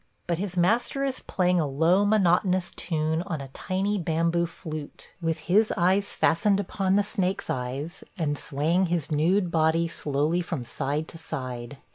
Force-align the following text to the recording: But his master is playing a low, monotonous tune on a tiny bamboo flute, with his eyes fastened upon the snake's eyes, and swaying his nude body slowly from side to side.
But 0.25 0.39
his 0.39 0.57
master 0.57 1.03
is 1.03 1.19
playing 1.19 1.59
a 1.59 1.67
low, 1.67 2.03
monotonous 2.05 2.71
tune 2.71 3.21
on 3.27 3.39
a 3.39 3.49
tiny 3.49 3.99
bamboo 3.99 4.47
flute, 4.47 5.13
with 5.21 5.41
his 5.41 5.71
eyes 5.77 6.11
fastened 6.11 6.59
upon 6.59 6.95
the 6.95 7.03
snake's 7.03 7.51
eyes, 7.51 8.03
and 8.17 8.35
swaying 8.35 8.87
his 8.87 9.11
nude 9.11 9.51
body 9.51 9.87
slowly 9.87 10.41
from 10.41 10.65
side 10.65 11.07
to 11.09 11.19
side. 11.19 11.77